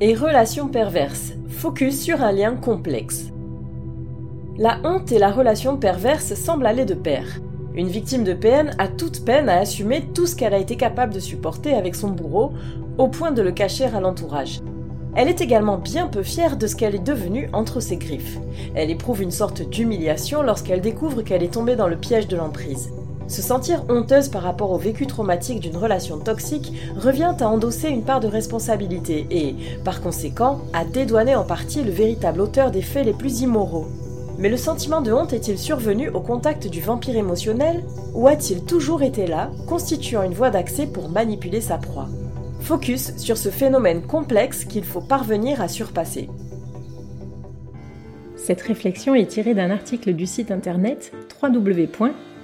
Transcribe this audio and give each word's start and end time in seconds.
Et 0.00 0.14
relations 0.14 0.68
perverses. 0.68 1.32
Focus 1.48 2.00
sur 2.00 2.22
un 2.22 2.32
lien 2.32 2.54
complexe. 2.54 3.26
La 4.56 4.78
honte 4.84 5.12
et 5.12 5.18
la 5.18 5.30
relation 5.30 5.76
perverse 5.76 6.34
semblent 6.34 6.66
aller 6.66 6.84
de 6.84 6.94
pair. 6.94 7.40
Une 7.74 7.88
victime 7.88 8.24
de 8.24 8.32
PN 8.32 8.74
a 8.78 8.88
toute 8.88 9.24
peine 9.24 9.48
à 9.48 9.58
assumer 9.58 10.04
tout 10.14 10.26
ce 10.26 10.34
qu'elle 10.34 10.54
a 10.54 10.58
été 10.58 10.76
capable 10.76 11.14
de 11.14 11.20
supporter 11.20 11.74
avec 11.74 11.94
son 11.94 12.08
bourreau, 12.08 12.52
au 12.96 13.08
point 13.08 13.30
de 13.30 13.42
le 13.42 13.52
cacher 13.52 13.84
à 13.84 14.00
l'entourage. 14.00 14.60
Elle 15.14 15.28
est 15.28 15.40
également 15.40 15.78
bien 15.78 16.06
peu 16.06 16.22
fière 16.22 16.56
de 16.56 16.66
ce 16.66 16.76
qu'elle 16.76 16.94
est 16.94 17.06
devenue 17.06 17.48
entre 17.52 17.80
ses 17.80 17.96
griffes. 17.96 18.38
Elle 18.74 18.90
éprouve 18.90 19.22
une 19.22 19.30
sorte 19.30 19.62
d'humiliation 19.62 20.42
lorsqu'elle 20.42 20.80
découvre 20.80 21.22
qu'elle 21.22 21.42
est 21.42 21.54
tombée 21.54 21.76
dans 21.76 21.88
le 21.88 21.96
piège 21.96 22.28
de 22.28 22.36
l'emprise. 22.36 22.90
Se 23.28 23.42
sentir 23.42 23.84
honteuse 23.90 24.28
par 24.28 24.42
rapport 24.42 24.70
au 24.72 24.78
vécu 24.78 25.06
traumatique 25.06 25.60
d'une 25.60 25.76
relation 25.76 26.18
toxique 26.18 26.72
revient 26.96 27.34
à 27.38 27.48
endosser 27.48 27.88
une 27.88 28.02
part 28.02 28.20
de 28.20 28.26
responsabilité 28.26 29.26
et, 29.30 29.54
par 29.84 30.00
conséquent, 30.00 30.60
à 30.72 30.86
dédouaner 30.86 31.34
en 31.34 31.44
partie 31.44 31.84
le 31.84 31.90
véritable 31.90 32.40
auteur 32.40 32.70
des 32.70 32.80
faits 32.80 33.04
les 33.04 33.12
plus 33.12 33.42
immoraux. 33.42 33.86
Mais 34.38 34.48
le 34.48 34.56
sentiment 34.56 35.02
de 35.02 35.12
honte 35.12 35.34
est-il 35.34 35.58
survenu 35.58 36.08
au 36.08 36.20
contact 36.20 36.68
du 36.68 36.80
vampire 36.80 37.16
émotionnel 37.16 37.84
ou 38.14 38.28
a-t-il 38.28 38.64
toujours 38.64 39.02
été 39.02 39.26
là, 39.26 39.50
constituant 39.66 40.22
une 40.22 40.32
voie 40.32 40.50
d'accès 40.50 40.86
pour 40.86 41.10
manipuler 41.10 41.60
sa 41.60 41.76
proie? 41.76 42.08
Focus 42.60 43.14
sur 43.18 43.36
ce 43.36 43.50
phénomène 43.50 44.02
complexe 44.02 44.64
qu'il 44.64 44.84
faut 44.84 45.00
parvenir 45.00 45.60
à 45.60 45.68
surpasser. 45.68 46.30
Cette 48.36 48.62
réflexion 48.62 49.14
est 49.14 49.26
tirée 49.26 49.54
d'un 49.54 49.70
article 49.70 50.14
du 50.14 50.24
site 50.24 50.50
internet 50.50 51.12
www 51.42 51.88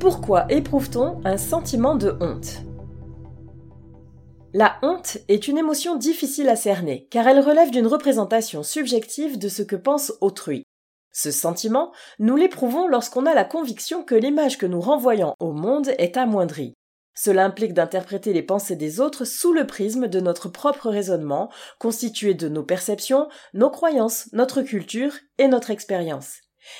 Pourquoi 0.00 0.50
éprouve-t-on 0.50 1.20
un 1.26 1.36
sentiment 1.36 1.94
de 1.94 2.16
honte? 2.22 2.62
La 4.54 4.78
honte 4.80 5.18
est 5.28 5.46
une 5.46 5.58
émotion 5.58 5.94
difficile 5.94 6.48
à 6.48 6.56
cerner, 6.56 7.06
car 7.10 7.28
elle 7.28 7.38
relève 7.38 7.70
d'une 7.70 7.86
représentation 7.86 8.62
subjective 8.62 9.38
de 9.38 9.50
ce 9.50 9.62
que 9.62 9.76
pense 9.76 10.14
autrui. 10.22 10.62
Ce 11.12 11.30
sentiment, 11.30 11.92
nous 12.18 12.34
l'éprouvons 12.34 12.88
lorsqu'on 12.88 13.26
a 13.26 13.34
la 13.34 13.44
conviction 13.44 14.02
que 14.02 14.14
l'image 14.14 14.56
que 14.56 14.64
nous 14.64 14.80
renvoyons 14.80 15.34
au 15.38 15.52
monde 15.52 15.90
est 15.98 16.16
amoindrie. 16.16 16.72
Cela 17.14 17.44
implique 17.44 17.74
d'interpréter 17.74 18.32
les 18.32 18.42
pensées 18.42 18.76
des 18.76 19.00
autres 19.00 19.26
sous 19.26 19.52
le 19.52 19.66
prisme 19.66 20.08
de 20.08 20.20
notre 20.20 20.48
propre 20.48 20.88
raisonnement, 20.88 21.50
constitué 21.78 22.32
de 22.32 22.48
nos 22.48 22.64
perceptions, 22.64 23.28
nos 23.52 23.68
croyances, 23.68 24.30
notre 24.32 24.62
culture 24.62 25.12
et 25.36 25.46
notre 25.46 25.70
expérience. 25.70 26.38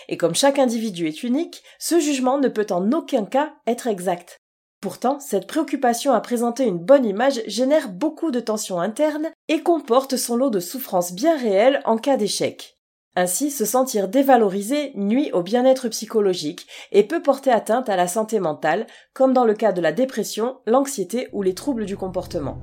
Et 0.08 0.16
comme 0.16 0.34
chaque 0.34 0.58
individu 0.58 1.06
est 1.08 1.22
unique, 1.22 1.62
ce 1.78 2.00
jugement 2.00 2.38
ne 2.38 2.48
peut 2.48 2.66
en 2.70 2.92
aucun 2.92 3.24
cas 3.24 3.54
être 3.66 3.86
exact. 3.86 4.38
Pourtant, 4.80 5.20
cette 5.20 5.46
préoccupation 5.46 6.12
à 6.12 6.20
présenter 6.20 6.64
une 6.64 6.78
bonne 6.78 7.04
image 7.04 7.42
génère 7.46 7.90
beaucoup 7.90 8.30
de 8.30 8.40
tensions 8.40 8.80
internes 8.80 9.28
et 9.48 9.62
comporte 9.62 10.16
son 10.16 10.36
lot 10.36 10.48
de 10.48 10.60
souffrances 10.60 11.12
bien 11.12 11.36
réelles 11.36 11.82
en 11.84 11.98
cas 11.98 12.16
d'échec. 12.16 12.76
Ainsi, 13.16 13.50
se 13.50 13.64
sentir 13.64 14.08
dévalorisé 14.08 14.92
nuit 14.94 15.32
au 15.32 15.42
bien-être 15.42 15.88
psychologique 15.88 16.66
et 16.92 17.02
peut 17.02 17.20
porter 17.20 17.50
atteinte 17.50 17.88
à 17.88 17.96
la 17.96 18.06
santé 18.06 18.40
mentale, 18.40 18.86
comme 19.12 19.32
dans 19.34 19.44
le 19.44 19.54
cas 19.54 19.72
de 19.72 19.80
la 19.80 19.92
dépression, 19.92 20.58
l'anxiété 20.66 21.28
ou 21.32 21.42
les 21.42 21.54
troubles 21.54 21.86
du 21.86 21.96
comportement. 21.96 22.60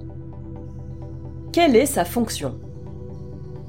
Quelle 1.51 1.75
est 1.75 1.85
sa 1.85 2.06
fonction? 2.06 2.59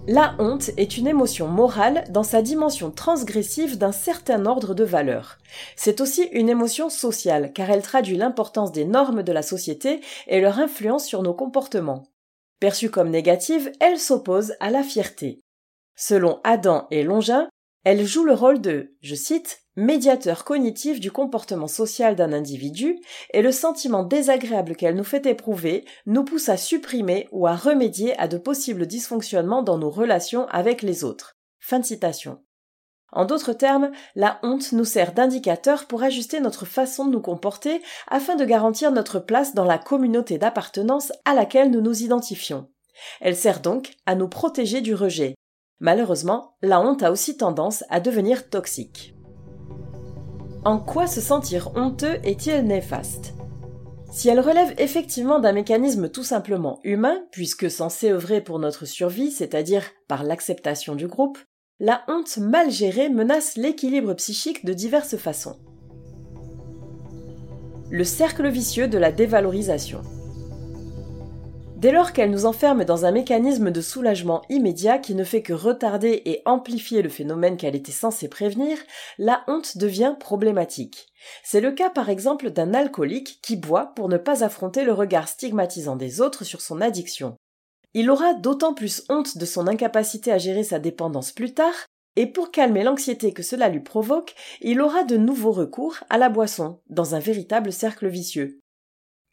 La 0.09 0.35
honte 0.39 0.71
est 0.79 0.97
une 0.97 1.07
émotion 1.07 1.49
morale 1.49 2.05
dans 2.09 2.23
sa 2.23 2.41
dimension 2.41 2.91
transgressive 2.91 3.77
d'un 3.77 3.93
certain 3.93 4.47
ordre 4.47 4.73
de 4.73 4.83
valeurs. 4.83 5.37
C'est 5.77 6.01
aussi 6.01 6.23
une 6.33 6.49
émotion 6.49 6.89
sociale 6.89 7.53
car 7.53 7.69
elle 7.69 7.83
traduit 7.83 8.17
l'importance 8.17 8.73
des 8.73 8.87
normes 8.87 9.23
de 9.23 9.33
la 9.33 9.43
société 9.43 10.01
et 10.27 10.41
leur 10.41 10.59
influence 10.59 11.05
sur 11.05 11.23
nos 11.23 11.35
comportements. 11.35 12.05
Perçue 12.59 12.91
comme 12.91 13.11
négative, 13.11 13.71
elle 13.81 13.99
s'oppose 13.99 14.55
à 14.61 14.71
la 14.71 14.83
fierté. 14.83 15.41
Selon 15.95 16.41
Adam 16.43 16.87
et 16.91 17.03
Longin, 17.03 17.47
elle 17.85 18.07
joue 18.07 18.25
le 18.25 18.33
rôle 18.33 18.63
de, 18.63 18.97
je 19.03 19.15
cite, 19.15 19.61
médiateur 19.79 20.45
cognitif 20.45 20.99
du 20.99 21.13
comportement 21.13 21.69
social 21.69 22.17
d'un 22.17 22.33
individu, 22.33 23.01
et 23.33 23.43
le 23.43 23.53
sentiment 23.53 24.03
désagréable 24.03 24.75
qu'elle 24.75 24.97
nous 24.97 25.05
fait 25.05 25.25
éprouver 25.27 25.85
nous 26.05 26.25
pousse 26.25 26.49
à 26.49 26.57
supprimer 26.57 27.29
ou 27.31 27.47
à 27.47 27.55
remédier 27.55 28.19
à 28.19 28.27
de 28.27 28.39
possibles 28.39 28.87
dysfonctionnements 28.87 29.63
dans 29.63 29.79
nos 29.79 29.91
relations 29.91 30.49
avec 30.49 30.83
les 30.83 31.05
autres. 31.05 31.37
Fin 31.61 31.79
de 31.79 31.85
citation. 31.85 32.41
En 33.13 33.25
d'autres 33.25 33.53
termes, 33.53 33.91
la 34.17 34.39
honte 34.43 34.73
nous 34.73 34.85
sert 34.85 35.13
d'indicateur 35.13 35.87
pour 35.87 36.03
ajuster 36.03 36.41
notre 36.41 36.67
façon 36.67 37.07
de 37.07 37.13
nous 37.13 37.23
comporter 37.23 37.81
afin 38.09 38.35
de 38.35 38.45
garantir 38.45 38.91
notre 38.91 39.21
place 39.21 39.55
dans 39.55 39.65
la 39.65 39.79
communauté 39.79 40.39
d'appartenance 40.39 41.13
à 41.25 41.35
laquelle 41.35 41.71
nous 41.71 41.81
nous 41.81 42.03
identifions. 42.03 42.69
Elle 43.21 43.37
sert 43.37 43.61
donc 43.61 43.95
à 44.07 44.17
nous 44.17 44.29
protéger 44.29 44.81
du 44.81 44.95
rejet. 44.95 45.37
Malheureusement, 45.79 46.57
la 46.63 46.81
honte 46.81 47.05
a 47.05 47.13
aussi 47.13 47.37
tendance 47.37 47.85
à 47.89 48.01
devenir 48.01 48.51
toxique. 48.51 49.15
En 50.65 50.79
quoi 50.79 51.07
se 51.07 51.21
sentir 51.21 51.71
honteux 51.77 52.19
est-il 52.25 52.63
néfaste? 52.63 53.35
Si 54.11 54.29
elle 54.29 54.41
relève 54.41 54.75
effectivement 54.79 55.39
d'un 55.39 55.53
mécanisme 55.53 56.09
tout 56.09 56.25
simplement 56.25 56.81
humain, 56.83 57.23
puisque 57.31 57.71
censé 57.71 58.11
œuvrer 58.11 58.41
pour 58.41 58.59
notre 58.59 58.85
survie, 58.85 59.31
c'est-à-dire 59.31 59.85
par 60.09 60.25
l'acceptation 60.25 60.95
du 60.95 61.07
groupe, 61.07 61.39
la 61.79 62.03
honte 62.09 62.39
mal 62.39 62.71
gérée 62.71 63.09
menace 63.09 63.57
l'équilibre 63.57 64.15
psychique 64.15 64.65
de 64.65 64.73
diverses 64.73 65.17
façons. 65.17 65.57
Le 67.91 68.05
cercle 68.05 68.49
vicieux 68.49 68.89
de 68.89 68.99
la 68.99 69.13
dévalorisation. 69.13 70.03
Dès 71.79 71.93
lors 71.93 72.13
qu'elle 72.13 72.33
nous 72.33 72.45
enferme 72.45 72.85
dans 72.85 73.05
un 73.05 73.13
mécanisme 73.13 73.71
de 73.71 73.81
soulagement 73.81 74.43
immédiat 74.49 74.99
qui 74.99 75.15
ne 75.15 75.23
fait 75.23 75.43
que 75.43 75.53
retarder 75.53 76.23
et 76.25 76.43
amplifier 76.45 77.03
le 77.03 77.09
phénomène 77.09 77.57
qu'elle 77.57 77.77
était 77.77 77.93
censée 77.93 78.27
prévenir, 78.27 78.77
la 79.17 79.45
honte 79.47 79.79
devient 79.79 80.17
problématique. 80.19 81.07
C'est 81.45 81.61
le 81.61 81.71
cas 81.71 81.89
par 81.89 82.11
exemple 82.11 82.51
d'un 82.51 82.75
alcoolique 82.75 83.39
qui 83.43 83.55
boit 83.55 83.93
pour 83.95 84.09
ne 84.09 84.17
pas 84.17 84.43
affronter 84.43 84.83
le 84.83 84.93
regard 84.93 85.29
stigmatisant 85.29 85.95
des 85.95 86.21
autres 86.21 86.43
sur 86.43 86.63
son 86.63 86.81
addiction. 86.81 87.37
Il 87.95 88.11
aura 88.11 88.35
d'autant 88.35 88.75
plus 88.75 89.05
honte 89.09 89.39
de 89.39 89.47
son 89.47 89.69
incapacité 89.69 90.33
à 90.33 90.39
gérer 90.39 90.65
sa 90.65 90.81
dépendance 90.81 91.31
plus 91.31 91.55
tard, 91.55 91.87
et 92.17 92.27
pour 92.27 92.51
calmer 92.51 92.83
l'anxiété 92.83 93.33
que 93.33 93.45
cela 93.45 93.69
lui 93.69 93.79
provoque, 93.79 94.35
il 94.63 94.81
aura 94.81 95.05
de 95.05 95.17
nouveaux 95.17 95.53
recours 95.53 95.99
à 96.11 96.19
la 96.19 96.29
boisson, 96.29 96.81
dans 96.91 97.15
un 97.15 97.21
véritable 97.21 97.73
cercle 97.73 98.09
vicieux. 98.09 98.59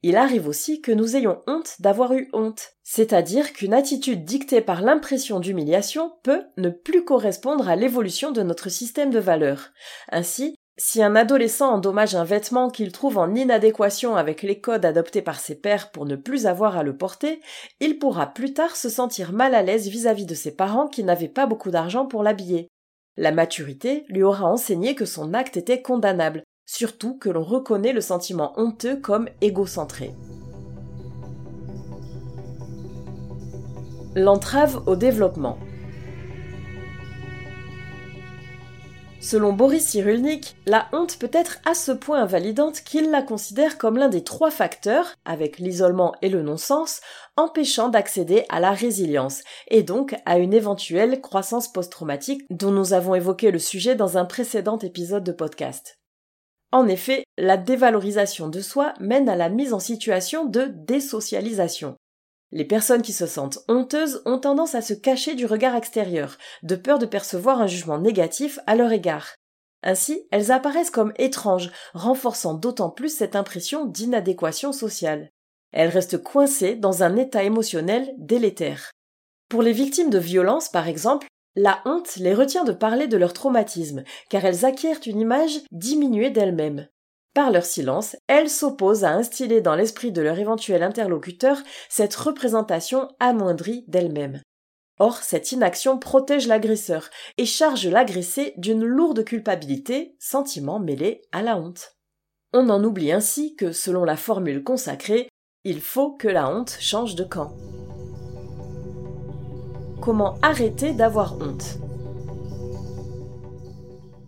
Il 0.03 0.17
arrive 0.17 0.47
aussi 0.47 0.81
que 0.81 0.91
nous 0.91 1.15
ayons 1.15 1.41
honte 1.47 1.75
d'avoir 1.79 2.13
eu 2.13 2.29
honte, 2.31 2.73
c'est-à-dire 2.83 3.53
qu'une 3.53 3.73
attitude 3.73 4.23
dictée 4.23 4.61
par 4.61 4.81
l'impression 4.81 5.39
d'humiliation 5.39 6.13
peut 6.23 6.43
ne 6.57 6.69
plus 6.69 7.03
correspondre 7.03 7.67
à 7.67 7.75
l'évolution 7.75 8.31
de 8.31 8.43
notre 8.43 8.69
système 8.69 9.09
de 9.09 9.19
valeurs. 9.19 9.71
Ainsi, 10.11 10.55
si 10.77 11.01
un 11.01 11.15
adolescent 11.15 11.71
endommage 11.71 12.15
un 12.15 12.25
vêtement 12.25 12.69
qu'il 12.69 12.91
trouve 12.91 13.17
en 13.17 13.33
inadéquation 13.33 14.17
avec 14.17 14.43
les 14.43 14.59
codes 14.59 14.83
adoptés 14.83 15.21
par 15.21 15.39
ses 15.39 15.55
pères 15.55 15.89
pour 15.89 16.05
ne 16.05 16.17
plus 16.17 16.47
avoir 16.47 16.77
à 16.77 16.83
le 16.83 16.97
porter, 16.97 17.39
il 17.79 17.97
pourra 17.97 18.27
plus 18.27 18.53
tard 18.53 18.75
se 18.75 18.89
sentir 18.89 19.31
mal 19.31 19.55
à 19.55 19.61
l'aise 19.61 19.87
vis-à-vis 19.87 20.25
de 20.25 20.35
ses 20.35 20.53
parents 20.53 20.87
qui 20.87 21.05
n'avaient 21.05 21.29
pas 21.29 21.45
beaucoup 21.45 21.71
d'argent 21.71 22.05
pour 22.05 22.23
l'habiller. 22.23 22.67
La 23.15 23.31
maturité 23.31 24.03
lui 24.09 24.23
aura 24.23 24.45
enseigné 24.45 24.95
que 24.95 25.05
son 25.05 25.33
acte 25.33 25.55
était 25.55 25.81
condamnable, 25.81 26.43
surtout 26.65 27.17
que 27.17 27.29
l'on 27.29 27.43
reconnaît 27.43 27.93
le 27.93 28.01
sentiment 28.01 28.53
honteux 28.57 28.97
comme 28.97 29.29
égocentré. 29.41 30.13
L'entrave 34.15 34.81
au 34.87 34.95
développement. 34.95 35.57
Selon 39.19 39.53
Boris 39.53 39.83
Cyrulnik, 39.83 40.55
la 40.67 40.87
honte 40.93 41.17
peut 41.17 41.31
être 41.33 41.57
à 41.65 41.73
ce 41.73 41.91
point 41.91 42.21
invalidante 42.21 42.81
qu'il 42.81 43.09
la 43.09 43.23
considère 43.23 43.79
comme 43.79 43.97
l'un 43.97 44.07
des 44.07 44.23
trois 44.23 44.51
facteurs, 44.51 45.15
avec 45.25 45.57
l'isolement 45.57 46.13
et 46.21 46.29
le 46.29 46.43
non-sens, 46.43 47.01
empêchant 47.35 47.89
d'accéder 47.89 48.45
à 48.49 48.59
la 48.59 48.71
résilience, 48.71 49.41
et 49.67 49.81
donc 49.81 50.15
à 50.25 50.37
une 50.37 50.53
éventuelle 50.53 51.21
croissance 51.21 51.67
post-traumatique 51.73 52.45
dont 52.51 52.71
nous 52.71 52.93
avons 52.93 53.15
évoqué 53.15 53.49
le 53.49 53.57
sujet 53.57 53.95
dans 53.95 54.19
un 54.19 54.25
précédent 54.25 54.77
épisode 54.77 55.23
de 55.23 55.31
podcast. 55.31 55.97
En 56.75 56.89
effet, 56.89 57.23
la 57.37 57.55
dévalorisation 57.55 58.49
de 58.49 58.59
soi 58.59 58.95
mène 58.99 59.29
à 59.29 59.37
la 59.37 59.47
mise 59.47 59.71
en 59.71 59.79
situation 59.79 60.43
de 60.43 60.65
désocialisation. 60.65 61.95
Les 62.51 62.65
personnes 62.65 63.01
qui 63.01 63.13
se 63.13 63.27
sentent 63.27 63.59
honteuses 63.69 64.21
ont 64.25 64.39
tendance 64.39 64.75
à 64.75 64.81
se 64.81 64.93
cacher 64.93 65.35
du 65.35 65.45
regard 65.45 65.77
extérieur, 65.77 66.37
de 66.63 66.75
peur 66.75 66.99
de 66.99 67.05
percevoir 67.05 67.61
un 67.61 67.67
jugement 67.67 67.97
négatif 67.97 68.59
à 68.67 68.75
leur 68.75 68.91
égard. 68.91 69.35
Ainsi, 69.83 70.27
elles 70.31 70.51
apparaissent 70.51 70.91
comme 70.91 71.13
étranges, 71.17 71.71
renforçant 71.93 72.55
d'autant 72.55 72.89
plus 72.89 73.15
cette 73.15 73.37
impression 73.37 73.85
d'inadéquation 73.85 74.73
sociale. 74.73 75.29
Elles 75.71 75.87
restent 75.87 76.21
coincées 76.21 76.75
dans 76.75 77.03
un 77.03 77.15
état 77.15 77.43
émotionnel 77.43 78.13
délétère. 78.17 78.91
Pour 79.47 79.61
les 79.61 79.71
victimes 79.71 80.09
de 80.09 80.19
violences, 80.19 80.67
par 80.67 80.89
exemple, 80.89 81.27
la 81.55 81.81
honte 81.85 82.17
les 82.17 82.33
retient 82.33 82.63
de 82.63 82.71
parler 82.71 83.07
de 83.07 83.17
leur 83.17 83.33
traumatisme, 83.33 84.03
car 84.29 84.43
elles 84.45 84.65
acquièrent 84.65 84.99
une 85.05 85.19
image 85.19 85.61
diminuée 85.71 86.29
d'elles-mêmes. 86.29 86.87
Par 87.33 87.51
leur 87.51 87.65
silence, 87.65 88.15
elles 88.27 88.49
s'opposent 88.49 89.03
à 89.03 89.11
instiller 89.11 89.61
dans 89.61 89.75
l'esprit 89.75 90.11
de 90.11 90.21
leur 90.21 90.39
éventuel 90.39 90.83
interlocuteur 90.83 91.57
cette 91.89 92.15
représentation 92.15 93.09
amoindrie 93.19 93.83
d'elles-mêmes. 93.87 94.41
Or, 94.99 95.17
cette 95.17 95.51
inaction 95.51 95.99
protège 95.99 96.47
l'agresseur 96.47 97.09
et 97.37 97.45
charge 97.45 97.87
l'agressé 97.87 98.53
d'une 98.55 98.85
lourde 98.85 99.25
culpabilité, 99.25 100.15
sentiment 100.19 100.79
mêlé 100.79 101.21
à 101.33 101.41
la 101.41 101.57
honte. 101.57 101.97
On 102.53 102.69
en 102.69 102.81
oublie 102.85 103.11
ainsi 103.11 103.55
que, 103.57 103.73
selon 103.73 104.05
la 104.05 104.15
formule 104.15 104.63
consacrée, 104.63 105.27
il 105.65 105.81
faut 105.81 106.13
que 106.13 106.29
la 106.29 106.49
honte 106.49 106.77
change 106.79 107.15
de 107.15 107.25
camp. 107.25 107.53
Comment 110.05 110.35
arrêter 110.43 110.93
d'avoir 110.93 111.35
honte 111.41 111.79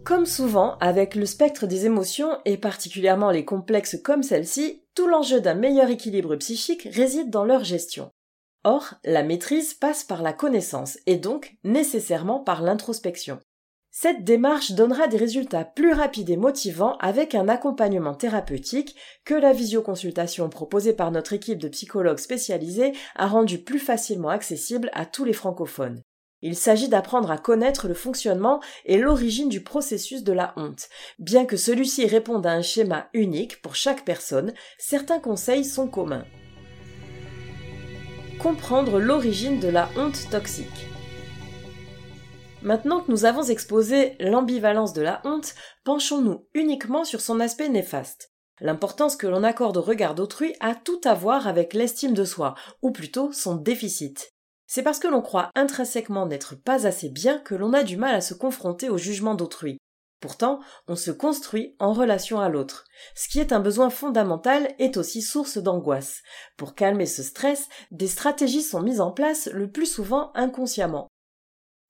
comme 0.03 0.25
souvent, 0.25 0.77
avec 0.79 1.15
le 1.15 1.25
spectre 1.25 1.67
des 1.67 1.85
émotions, 1.85 2.29
et 2.45 2.55
particulièrement 2.55 3.29
les 3.29 3.43
complexes 3.43 3.97
comme 4.01 4.23
celle-ci, 4.23 4.85
tout 4.95 5.05
l'enjeu 5.05 5.41
d'un 5.41 5.53
meilleur 5.53 5.89
équilibre 5.89 6.37
psychique 6.37 6.87
réside 6.93 7.29
dans 7.29 7.43
leur 7.43 7.65
gestion. 7.65 8.09
Or, 8.63 8.93
la 9.03 9.21
maîtrise 9.21 9.73
passe 9.73 10.05
par 10.05 10.21
la 10.21 10.31
connaissance, 10.31 10.97
et 11.07 11.17
donc 11.17 11.57
nécessairement 11.65 12.39
par 12.39 12.61
l'introspection. 12.61 13.39
Cette 13.99 14.23
démarche 14.23 14.73
donnera 14.73 15.07
des 15.07 15.17
résultats 15.17 15.65
plus 15.65 15.91
rapides 15.91 16.29
et 16.29 16.37
motivants 16.37 16.97
avec 16.99 17.33
un 17.33 17.47
accompagnement 17.47 18.13
thérapeutique 18.13 18.95
que 19.25 19.33
la 19.33 19.53
visioconsultation 19.53 20.49
proposée 20.49 20.93
par 20.93 21.09
notre 21.09 21.33
équipe 21.33 21.57
de 21.57 21.67
psychologues 21.67 22.19
spécialisés 22.19 22.93
a 23.15 23.25
rendu 23.25 23.57
plus 23.57 23.79
facilement 23.79 24.29
accessible 24.29 24.91
à 24.93 25.07
tous 25.07 25.25
les 25.25 25.33
francophones. 25.33 26.03
Il 26.43 26.55
s'agit 26.55 26.89
d'apprendre 26.89 27.31
à 27.31 27.39
connaître 27.39 27.87
le 27.87 27.95
fonctionnement 27.95 28.61
et 28.85 28.99
l'origine 28.99 29.49
du 29.49 29.63
processus 29.63 30.23
de 30.23 30.31
la 30.31 30.53
honte. 30.57 30.89
Bien 31.17 31.45
que 31.45 31.57
celui-ci 31.57 32.05
réponde 32.05 32.45
à 32.45 32.51
un 32.51 32.61
schéma 32.61 33.09
unique 33.13 33.63
pour 33.63 33.73
chaque 33.73 34.05
personne, 34.05 34.53
certains 34.77 35.19
conseils 35.19 35.65
sont 35.65 35.87
communs. 35.87 36.25
Comprendre 38.37 38.99
l'origine 38.99 39.59
de 39.59 39.69
la 39.69 39.89
honte 39.97 40.29
toxique. 40.29 40.86
Maintenant 42.63 43.01
que 43.01 43.11
nous 43.11 43.25
avons 43.25 43.43
exposé 43.43 44.15
l'ambivalence 44.19 44.93
de 44.93 45.01
la 45.01 45.21
honte, 45.25 45.53
penchons-nous 45.83 46.47
uniquement 46.55 47.05
sur 47.05 47.21
son 47.21 47.39
aspect 47.39 47.69
néfaste. 47.69 48.31
L'importance 48.59 49.15
que 49.15 49.27
l'on 49.27 49.43
accorde 49.43 49.77
au 49.77 49.81
regard 49.81 50.15
d'autrui 50.15 50.55
a 50.59 50.73
tout 50.73 50.99
à 51.03 51.13
voir 51.13 51.47
avec 51.47 51.73
l'estime 51.73 52.15
de 52.15 52.25
soi, 52.25 52.55
ou 52.81 52.91
plutôt 52.91 53.31
son 53.31 53.55
déficit. 53.55 54.33
C'est 54.65 54.81
parce 54.81 54.97
que 54.97 55.07
l'on 55.07 55.21
croit 55.21 55.51
intrinsèquement 55.55 56.25
n'être 56.25 56.55
pas 56.55 56.87
assez 56.87 57.09
bien 57.09 57.37
que 57.37 57.53
l'on 57.53 57.73
a 57.73 57.83
du 57.83 57.95
mal 57.95 58.15
à 58.15 58.21
se 58.21 58.33
confronter 58.33 58.89
au 58.89 58.97
jugement 58.97 59.35
d'autrui. 59.35 59.77
Pourtant, 60.19 60.59
on 60.87 60.95
se 60.95 61.11
construit 61.11 61.75
en 61.77 61.93
relation 61.93 62.39
à 62.39 62.49
l'autre. 62.49 62.85
Ce 63.13 63.29
qui 63.29 63.39
est 63.39 63.53
un 63.53 63.59
besoin 63.59 63.91
fondamental 63.91 64.73
est 64.79 64.97
aussi 64.97 65.21
source 65.21 65.59
d'angoisse. 65.59 66.23
Pour 66.57 66.73
calmer 66.73 67.05
ce 67.05 67.21
stress, 67.21 67.69
des 67.91 68.07
stratégies 68.07 68.63
sont 68.63 68.81
mises 68.81 68.99
en 68.99 69.11
place 69.11 69.47
le 69.53 69.71
plus 69.71 69.85
souvent 69.85 70.31
inconsciemment. 70.33 71.07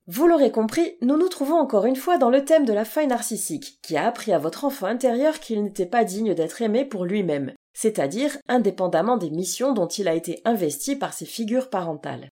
Vous 0.10 0.26
l'aurez 0.26 0.54
compris, 0.54 0.96
nous 1.02 1.18
nous 1.18 1.28
trouvons 1.28 1.58
encore 1.58 1.86
une 1.86 1.98
fois 1.98 2.18
dans 2.18 2.30
le 2.30 2.46
thème 2.46 2.64
de 2.64 2.72
la 2.72 2.86
faille 2.86 3.08
narcissique, 3.08 3.78
qui 3.82 3.98
a 3.98 4.08
appris 4.08 4.32
à 4.32 4.40
votre 4.40 4.64
enfant 4.64 4.86
intérieur 4.86 5.42
qu'il 5.42 5.62
n'était 5.62 5.86
pas 5.86 6.06
digne 6.06 6.34
d'être 6.34 6.62
aimé 6.62 6.86
pour 6.86 7.04
lui-même, 7.04 7.54
c'est-à-dire 7.74 8.38
indépendamment 8.48 9.18
des 9.18 9.30
missions 9.30 9.74
dont 9.74 9.88
il 9.88 10.08
a 10.08 10.14
été 10.14 10.42
investi 10.46 10.96
par 10.96 11.12
ses 11.12 11.26
figures 11.26 11.70
parentales. 11.70 12.30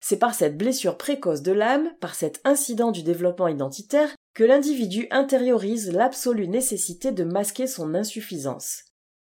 C'est 0.00 0.20
par 0.20 0.32
cette 0.32 0.56
blessure 0.56 0.96
précoce 0.96 1.42
de 1.42 1.50
l'âme, 1.50 1.90
par 2.00 2.14
cet 2.14 2.40
incident 2.44 2.92
du 2.92 3.02
développement 3.02 3.48
identitaire, 3.48 4.14
que 4.32 4.44
l'individu 4.44 5.08
intériorise 5.10 5.92
l'absolue 5.92 6.46
nécessité 6.46 7.10
de 7.10 7.24
masquer 7.24 7.66
son 7.66 7.96
insuffisance. 7.96 8.84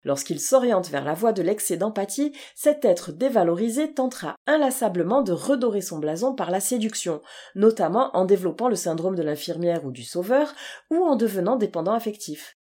Lorsqu'il 0.04 0.40
s'oriente 0.40 0.90
vers 0.90 1.06
la 1.06 1.14
voie 1.14 1.32
de 1.32 1.42
l'excès 1.42 1.78
d'empathie, 1.78 2.34
cet 2.56 2.84
être 2.84 3.12
dévalorisé 3.12 3.94
tentera 3.94 4.36
inlassablement 4.48 5.22
de 5.22 5.32
redorer 5.32 5.82
son 5.82 6.00
blason 6.00 6.36
par 6.36 6.52
la 6.52 6.60
séduction, 6.60 7.22
notamment 7.56 8.16
en 8.16 8.26
développant 8.26 8.68
le 8.68 8.76
syndrome 8.76 9.16
de 9.16 9.24
l'infirmière 9.24 9.86
ou 9.86 9.92
du 9.92 10.04
sauveur, 10.04 10.54
ou 10.92 11.04
en 11.04 11.16
devenant 11.16 11.56
dépendant 11.56 11.94
affectif. 11.94 12.58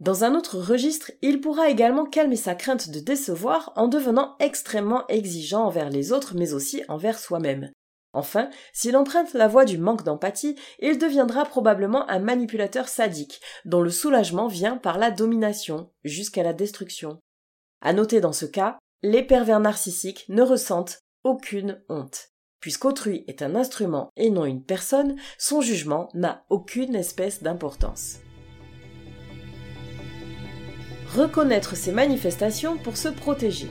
Dans 0.00 0.24
un 0.24 0.34
autre 0.34 0.58
registre, 0.58 1.12
il 1.22 1.40
pourra 1.40 1.68
également 1.68 2.04
calmer 2.04 2.36
sa 2.36 2.54
crainte 2.54 2.90
de 2.90 3.00
décevoir 3.00 3.72
en 3.76 3.88
devenant 3.88 4.36
extrêmement 4.38 5.06
exigeant 5.08 5.64
envers 5.64 5.90
les 5.90 6.12
autres 6.12 6.34
mais 6.36 6.52
aussi 6.52 6.82
envers 6.88 7.18
soi-même. 7.18 7.70
Enfin, 8.14 8.48
s'il 8.72 8.96
emprunte 8.96 9.34
la 9.34 9.48
voie 9.48 9.64
du 9.64 9.76
manque 9.76 10.04
d'empathie, 10.04 10.56
il 10.78 10.98
deviendra 10.98 11.44
probablement 11.44 12.08
un 12.08 12.20
manipulateur 12.20 12.88
sadique, 12.88 13.40
dont 13.64 13.82
le 13.82 13.90
soulagement 13.90 14.46
vient 14.46 14.76
par 14.76 14.98
la 14.98 15.10
domination, 15.10 15.90
jusqu'à 16.04 16.42
la 16.42 16.52
destruction. 16.52 17.18
À 17.82 17.92
noter 17.92 18.20
dans 18.20 18.32
ce 18.32 18.46
cas, 18.46 18.78
les 19.02 19.22
pervers 19.22 19.60
narcissiques 19.60 20.24
ne 20.28 20.42
ressentent 20.42 21.00
aucune 21.24 21.82
honte. 21.88 22.28
Puisqu'autrui 22.60 23.24
est 23.26 23.42
un 23.42 23.54
instrument 23.54 24.10
et 24.16 24.30
non 24.30 24.46
une 24.46 24.64
personne, 24.64 25.16
son 25.36 25.60
jugement 25.60 26.08
n'a 26.14 26.44
aucune 26.48 26.94
espèce 26.94 27.42
d'importance 27.42 28.20
reconnaître 31.14 31.76
ces 31.76 31.92
manifestations 31.92 32.76
pour 32.76 32.96
se 32.96 33.08
protéger. 33.08 33.70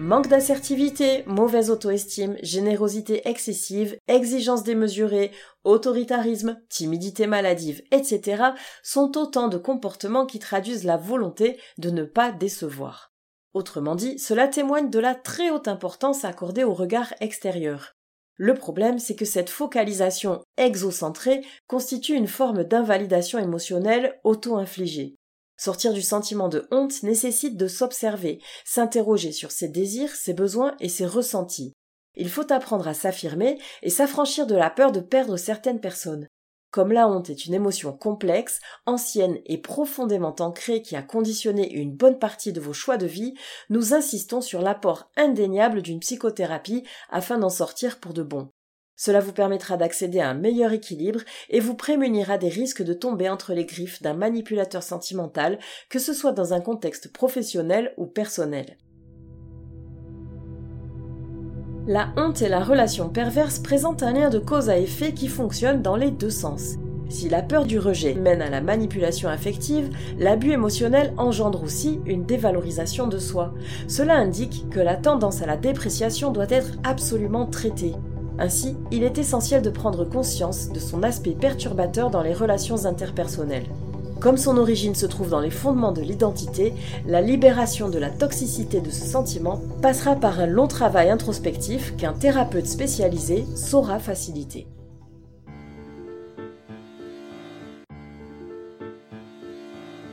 Manque 0.00 0.28
d'assertivité, 0.28 1.24
mauvaise 1.26 1.70
auto-estime, 1.70 2.38
générosité 2.42 3.28
excessive, 3.28 3.98
exigence 4.08 4.64
démesurée, 4.64 5.30
autoritarisme, 5.62 6.58
timidité 6.70 7.26
maladive, 7.26 7.82
etc. 7.90 8.44
sont 8.82 9.18
autant 9.18 9.48
de 9.48 9.58
comportements 9.58 10.24
qui 10.24 10.38
traduisent 10.38 10.84
la 10.84 10.96
volonté 10.96 11.60
de 11.76 11.90
ne 11.90 12.04
pas 12.04 12.32
décevoir. 12.32 13.12
Autrement 13.52 13.94
dit, 13.94 14.18
cela 14.18 14.48
témoigne 14.48 14.88
de 14.88 14.98
la 14.98 15.14
très 15.14 15.50
haute 15.50 15.68
importance 15.68 16.24
accordée 16.24 16.64
au 16.64 16.72
regard 16.72 17.12
extérieur. 17.20 17.92
Le 18.36 18.54
problème, 18.54 18.98
c'est 18.98 19.16
que 19.16 19.26
cette 19.26 19.50
focalisation 19.50 20.40
exocentrée 20.56 21.44
constitue 21.66 22.14
une 22.14 22.26
forme 22.26 22.64
d'invalidation 22.64 23.38
émotionnelle 23.38 24.18
auto-infligée. 24.24 25.19
Sortir 25.60 25.92
du 25.92 26.00
sentiment 26.00 26.48
de 26.48 26.66
honte 26.70 27.02
nécessite 27.02 27.58
de 27.58 27.68
s'observer, 27.68 28.40
s'interroger 28.64 29.30
sur 29.30 29.50
ses 29.50 29.68
désirs, 29.68 30.16
ses 30.16 30.32
besoins 30.32 30.74
et 30.80 30.88
ses 30.88 31.04
ressentis. 31.04 31.74
Il 32.16 32.30
faut 32.30 32.50
apprendre 32.50 32.88
à 32.88 32.94
s'affirmer 32.94 33.58
et 33.82 33.90
s'affranchir 33.90 34.46
de 34.46 34.54
la 34.54 34.70
peur 34.70 34.90
de 34.90 35.00
perdre 35.00 35.36
certaines 35.36 35.78
personnes. 35.78 36.26
Comme 36.70 36.92
la 36.92 37.06
honte 37.06 37.28
est 37.28 37.44
une 37.44 37.52
émotion 37.52 37.92
complexe, 37.92 38.58
ancienne 38.86 39.36
et 39.44 39.58
profondément 39.58 40.34
ancrée 40.38 40.80
qui 40.80 40.96
a 40.96 41.02
conditionné 41.02 41.70
une 41.70 41.94
bonne 41.94 42.18
partie 42.18 42.54
de 42.54 42.60
vos 42.60 42.72
choix 42.72 42.96
de 42.96 43.06
vie, 43.06 43.34
nous 43.68 43.92
insistons 43.92 44.40
sur 44.40 44.62
l'apport 44.62 45.10
indéniable 45.14 45.82
d'une 45.82 46.00
psychothérapie 46.00 46.84
afin 47.10 47.36
d'en 47.36 47.50
sortir 47.50 48.00
pour 48.00 48.14
de 48.14 48.22
bon. 48.22 48.48
Cela 49.02 49.20
vous 49.20 49.32
permettra 49.32 49.78
d'accéder 49.78 50.20
à 50.20 50.28
un 50.28 50.34
meilleur 50.34 50.72
équilibre 50.72 51.20
et 51.48 51.58
vous 51.58 51.74
prémunira 51.74 52.36
des 52.36 52.50
risques 52.50 52.82
de 52.82 52.92
tomber 52.92 53.30
entre 53.30 53.54
les 53.54 53.64
griffes 53.64 54.02
d'un 54.02 54.12
manipulateur 54.12 54.82
sentimental, 54.82 55.58
que 55.88 55.98
ce 55.98 56.12
soit 56.12 56.32
dans 56.32 56.52
un 56.52 56.60
contexte 56.60 57.10
professionnel 57.10 57.94
ou 57.96 58.04
personnel. 58.04 58.76
La 61.86 62.12
honte 62.18 62.42
et 62.42 62.50
la 62.50 62.62
relation 62.62 63.08
perverse 63.08 63.58
présentent 63.58 64.02
un 64.02 64.12
lien 64.12 64.28
de 64.28 64.38
cause 64.38 64.68
à 64.68 64.76
effet 64.76 65.14
qui 65.14 65.28
fonctionne 65.28 65.80
dans 65.80 65.96
les 65.96 66.10
deux 66.10 66.28
sens. 66.28 66.74
Si 67.08 67.30
la 67.30 67.40
peur 67.40 67.64
du 67.64 67.78
rejet 67.78 68.12
mène 68.12 68.42
à 68.42 68.50
la 68.50 68.60
manipulation 68.60 69.30
affective, 69.30 69.88
l'abus 70.18 70.52
émotionnel 70.52 71.14
engendre 71.16 71.62
aussi 71.62 72.00
une 72.04 72.26
dévalorisation 72.26 73.06
de 73.06 73.18
soi. 73.18 73.54
Cela 73.88 74.16
indique 74.16 74.68
que 74.68 74.78
la 74.78 74.96
tendance 74.96 75.40
à 75.40 75.46
la 75.46 75.56
dépréciation 75.56 76.32
doit 76.32 76.50
être 76.50 76.72
absolument 76.84 77.46
traitée. 77.46 77.94
Ainsi, 78.40 78.74
il 78.90 79.04
est 79.04 79.18
essentiel 79.18 79.60
de 79.60 79.68
prendre 79.68 80.04
conscience 80.04 80.70
de 80.70 80.80
son 80.80 81.02
aspect 81.02 81.36
perturbateur 81.38 82.10
dans 82.10 82.22
les 82.22 82.32
relations 82.32 82.86
interpersonnelles. 82.86 83.68
Comme 84.18 84.38
son 84.38 84.56
origine 84.56 84.94
se 84.94 85.06
trouve 85.06 85.28
dans 85.28 85.40
les 85.40 85.50
fondements 85.50 85.92
de 85.92 86.00
l'identité, 86.00 86.74
la 87.06 87.20
libération 87.20 87.90
de 87.90 87.98
la 87.98 88.10
toxicité 88.10 88.80
de 88.80 88.90
ce 88.90 89.04
sentiment 89.04 89.60
passera 89.82 90.16
par 90.16 90.40
un 90.40 90.46
long 90.46 90.66
travail 90.66 91.10
introspectif 91.10 91.94
qu'un 91.96 92.14
thérapeute 92.14 92.66
spécialisé 92.66 93.44
saura 93.54 93.98
faciliter. 93.98 94.66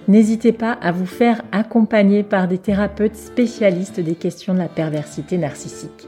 n'hésitez 0.08 0.54
pas 0.54 0.72
à 0.72 0.92
vous 0.92 1.06
faire 1.06 1.42
accompagner 1.52 2.24
par 2.24 2.48
des 2.48 2.58
thérapeutes 2.58 3.18
spécialistes 3.18 4.00
des 4.00 4.16
questions 4.16 4.54
de 4.54 4.60
la 4.60 4.70
perversité 4.70 5.38
narcissique. 5.38 6.08